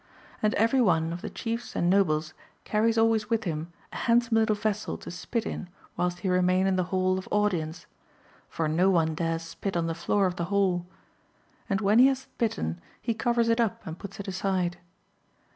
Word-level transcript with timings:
And 0.41 0.55
every 0.55 0.81
one 0.81 1.13
of 1.13 1.21
the 1.21 1.29
chiefs 1.29 1.75
and 1.75 1.87
nobles 1.87 2.33
carries 2.63 2.97
always 2.97 3.29
with 3.29 3.43
him 3.43 3.71
a 3.93 3.97
hand 3.97 4.23
some 4.23 4.37
little 4.39 4.55
vessel 4.55 4.97
to 4.97 5.11
spit 5.11 5.45
in 5.45 5.69
whilst 5.95 6.21
he 6.21 6.27
remain 6.27 6.65
in 6.65 6.75
the 6.75 6.85
Hall 6.85 7.19
of 7.19 7.27
Audience— 7.29 7.85
for 8.49 8.67
no 8.67 8.89
one 8.89 9.13
dares 9.13 9.43
spit 9.43 9.77
on 9.77 9.85
the 9.85 9.93
floor 9.93 10.25
of 10.25 10.37
the 10.37 10.45
hall,— 10.45 10.87
and 11.69 11.81
when 11.81 11.99
he 11.99 12.07
hath 12.07 12.17
spitten 12.25 12.81
he 12.99 13.13
covers 13.13 13.47
it 13.47 13.61
up 13.61 13.85
and 13.85 13.99
puts 13.99 14.19
it 14.19 14.27
aside. 14.27 14.79